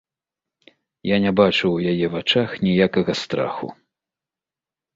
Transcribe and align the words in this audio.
Я 1.09 1.17
не 1.25 1.33
бачыў 1.41 1.69
у 1.75 1.83
яе 1.93 2.07
вачах 2.15 2.57
ніякага 2.65 3.11
страху. 3.23 3.73